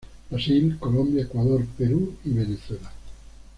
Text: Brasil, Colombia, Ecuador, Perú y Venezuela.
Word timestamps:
Brasil, 0.31 0.77
Colombia, 0.79 1.25
Ecuador, 1.25 1.63
Perú 1.77 2.15
y 2.25 2.31
Venezuela. 2.31 2.91